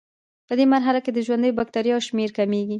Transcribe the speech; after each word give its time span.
پدې 0.47 0.65
مرحله 0.73 0.99
کې 1.03 1.11
د 1.13 1.19
ژوندیو 1.25 1.57
بکټریاوو 1.59 2.05
شمېر 2.07 2.29
کمیږي. 2.37 2.69